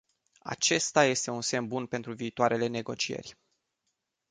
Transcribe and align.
Acesta 0.41 1.03
este 1.03 1.31
un 1.31 1.41
semn 1.41 1.67
bun 1.67 1.85
pentru 1.85 2.13
viitoarele 2.13 2.67
negocieri. 2.67 3.37